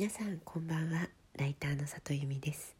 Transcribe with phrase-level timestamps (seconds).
[0.00, 1.10] 皆さんこんばんは。
[1.36, 2.74] ライターの里由美です。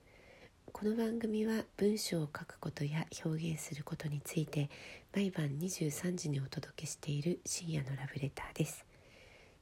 [0.72, 4.70] この番組は文章を書くことや表現することについて
[5.15, 8.86] 毎晩23時にお届けしている深夜のラブレターです。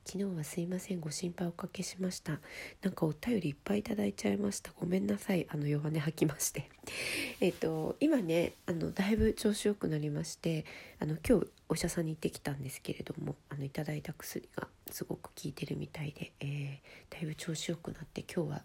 [0.05, 2.39] 昨日はすいませんご心配おかけしました。
[2.81, 4.71] なんかお便りいっぱいいただいちゃいました。
[4.79, 5.45] ごめんなさい。
[5.51, 6.71] あの弱音吐きまして。
[7.41, 10.65] えっと今ねあのだいぶ調子よくなりまして
[10.99, 18.63] あの今日お医者さんに行ってきたんですけれどもあのいただいた薬がすごく効いてるみたいで、えー、だいぶ調子よくなって今日は、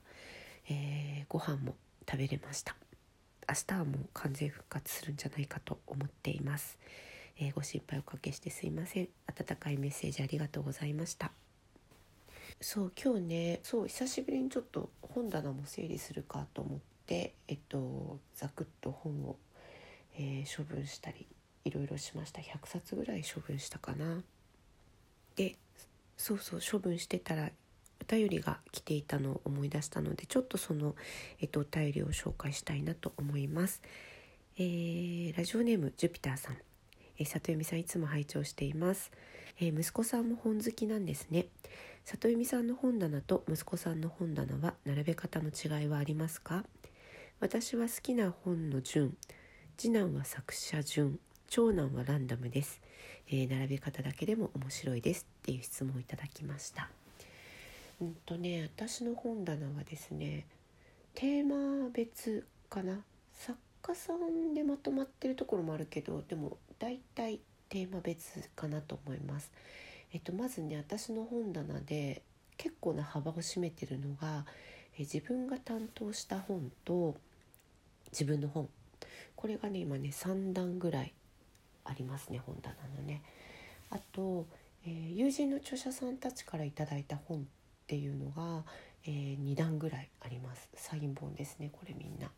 [0.69, 1.75] えー、ご飯も
[2.09, 2.75] 食べれました。
[3.47, 6.79] 明日はもう完全復活するんじゃないかと思っています。
[7.37, 9.09] えー、ご心配おかけしてすいません。
[9.27, 11.31] 温かいメッセージありがとうございました。
[12.59, 19.37] そう今日ねそう久しぶりにちょっと本棚も整理するかと思ってえっとざくっと本を、
[20.15, 21.27] えー、処分したり
[21.65, 22.41] いろいろしました。
[22.41, 24.23] 100冊ぐらい処分したかな。
[25.35, 25.55] で
[26.17, 27.51] そうそう処分してたら
[28.01, 30.95] お便りが来ていたのを思い出したのでちょっとその、
[31.39, 33.81] えっと、お便りを紹介したいなと思います、
[34.57, 36.57] えー、ラジオネームジュピターさん。
[37.17, 39.11] え里由美さんいつも拝聴しています、
[39.59, 41.45] えー、息子さんも本好きなんですね。
[42.05, 46.65] 里由美さんの本棚と息子さんの本棚は並べ方の違いはありますか？
[47.43, 49.17] 私は好きな本の順
[49.75, 51.19] 次男は作者順
[51.49, 52.79] 長男はランダムです、
[53.27, 55.27] えー、並べ方だけでも面白いです。
[55.41, 56.89] っていう質問をいただきました。
[57.99, 60.45] うんとね私の本棚はですね
[61.15, 63.01] テーマ別かな。
[63.33, 69.51] 作家さんでまとまってるところもあるけどでも大体テーマ別かなと思います。
[70.13, 72.21] えっと、まずね私の本棚で
[72.55, 74.45] 結構な幅を占めてるのが
[74.97, 77.15] え自分が担当した本と
[78.13, 78.69] 自分の本。
[79.35, 81.13] これがね今ね3段ぐらい
[81.83, 83.21] ありますね本棚のね。
[83.89, 84.45] あと、
[84.85, 87.41] えー、友人の著者さんたちから頂いた本っ
[87.87, 88.63] ていうのが、
[89.05, 90.69] えー、2段ぐらいあります。
[90.75, 92.31] サイン本ですねこれみんな。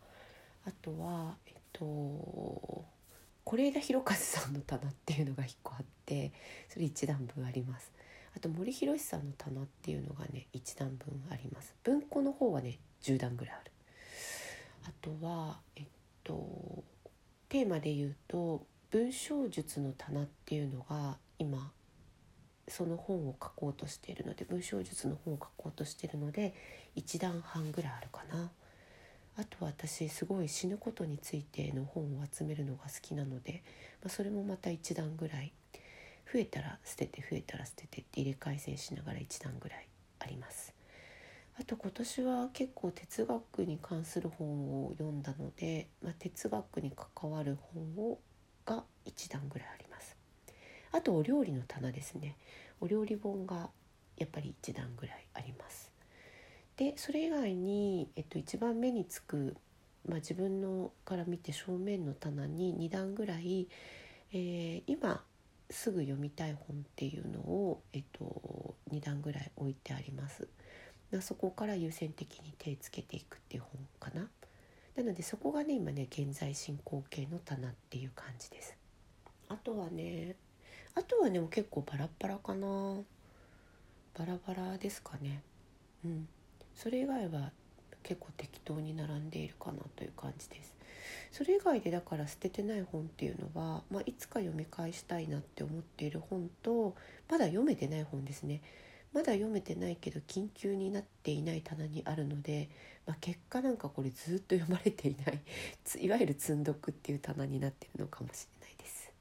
[0.65, 2.85] あとはえっと
[3.43, 6.31] 是枝裕和さんの棚っていうのが1個あって
[6.69, 7.91] それ1段分あります。
[8.35, 11.75] あと森博さんの棚っていうのがね1段分あります。
[11.83, 13.71] 文庫の方はね10段ぐらいある。
[14.85, 15.85] あとはえっ
[16.23, 16.83] と
[17.49, 21.71] テーマで言うと文章術の棚っていうのが今
[22.67, 26.53] その本を書こうとしているので文章術の本を書こうとしているので
[26.95, 28.51] 1段半ぐらいあるかな
[29.37, 33.63] あと私すごい死ぬことについての本を集めるのが好きなので、
[34.01, 35.51] まあ、それもまた1段ぐらい
[36.31, 39.87] 増えたら捨てて増えたら捨ててって入れ替え線しながら1段ぐらい
[40.19, 40.74] あります。
[41.57, 48.19] あと今年は結構哲学に関する本を読んだので、まあ、哲学に関わる本を
[48.65, 50.17] が1段ぐらいあります。
[50.91, 52.35] あとお料理の棚ですね。
[52.81, 53.69] お料理本が
[54.17, 55.91] やっぱり1段ぐらいあります。
[56.75, 59.55] でそれ以外に、えっと、一番目につく、
[60.07, 63.69] まあ、自分のから見て正面の棚に2段ぐらい、
[64.33, 65.23] えー、今
[65.69, 70.49] すぐ読みたい本っていうのを、えっと、2段ぐらい置いてあります。
[71.21, 74.27] そこから優先的に手つけていくっていう本かな。
[74.95, 78.75] なのでそこがね今ね現在進行形の棚っていう感じです。
[79.49, 80.35] あとはね
[80.95, 83.01] あとはね結構バラバラかな。
[84.17, 85.41] バラバラですかね。
[86.05, 86.27] うん。
[86.73, 87.51] それ以外は
[88.03, 90.73] 結構適当に並んでいるかなという感じです。
[91.31, 96.95] それ以外でだから捨ててない本っていうのは、まあ、いつか読み返したいなって思っている本と
[97.29, 98.61] まだ読めてない本ですね。
[99.15, 102.69] まだ読めてないけど緊急になっていない棚にあるので、
[103.07, 105.39] まあ、結果なんかこれずっと読まれていない
[106.05, 109.11] いわゆる積んどくっていう棚になってるのかもしれないです。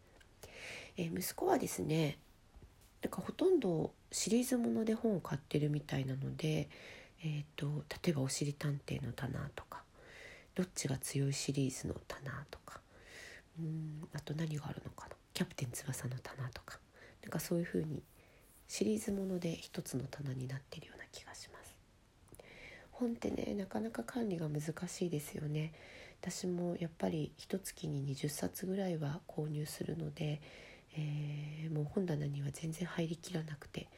[0.96, 2.18] えー、息子はですね
[3.02, 6.68] なんかほとんどシリーズもので本を買ってるみたいなので
[7.26, 9.82] えーと、例えば「おしり探偵」の棚とか
[10.54, 12.80] 「どっちが強い」シリーズの棚とか
[13.58, 16.78] うんあと何があるのかな「キャプテン翼」の棚とか
[17.22, 18.02] なんかそういう風に
[18.68, 21.74] シリーズもので一つの棚になってるような気がします。
[22.92, 25.72] 本ってねなかなか管理が難しいですよね。
[26.20, 30.40] 私もやっぱり一月に20冊ぐらいは購入するので、
[30.96, 33.88] えー、もう本棚には全然入りきらなくて、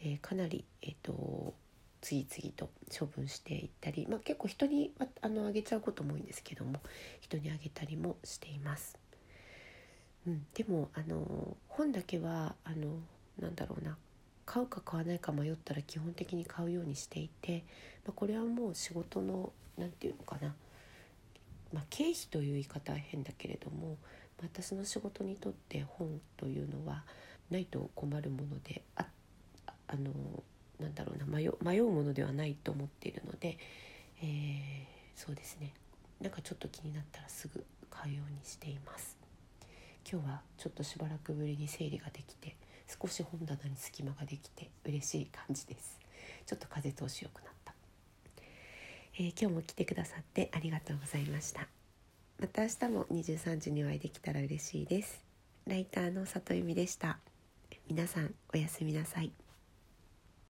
[0.00, 1.54] えー、かなり、えーと
[2.04, 4.92] 次々と処分していったり、まあ、結構人に
[5.22, 6.80] あのあげちゃうことも多いんですけども
[7.22, 8.98] 人にあげたりもしています。
[10.26, 12.98] うん、でもあの本だけはあの
[13.38, 13.96] なんだろうな
[14.46, 17.64] 買うか買わないか迷ったら基本的に買うようにしていて、
[18.04, 20.54] まあ、これはもう仕事の何て言うのかな、
[21.72, 23.96] まあ、経費という言い方は変だけれども
[24.42, 27.04] 私の仕事にとって本というのは
[27.50, 29.06] ないと困るものであ
[29.86, 30.10] あの
[30.80, 33.58] なんだろうな迷迷うものではないと思っているので、
[34.22, 35.72] えー、そうですね。
[36.20, 39.16] なんかちょっと気になったらすぐ買うようにしています。
[40.10, 42.56] 今日はちょっとしばらくぶりに整理ができて
[42.88, 45.98] 少し本棚に隙間ができて嬉しい感じです。
[46.46, 47.74] ちょっと風通し良くなった、
[49.18, 51.66] えー、今日も来てくださってありがとうございました。
[52.38, 55.22] また明日も23時にお会いできたら嬉しいです。
[55.66, 57.18] ライターの里由美でした。
[57.88, 59.43] 皆さんおやすみなさい。